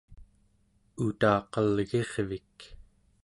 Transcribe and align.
Utaqalgirvik 1.05 2.57